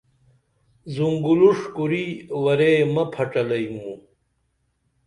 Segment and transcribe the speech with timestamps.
[0.93, 2.05] زُنگولُش کُری
[2.43, 3.97] ورے مہ پھچلئی موں